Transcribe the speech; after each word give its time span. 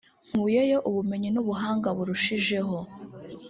“Nkuyeyo 0.29 0.77
ubumenyi 0.89 1.29
n’ubuhanga 1.31 1.87
burushijeho 1.97 2.77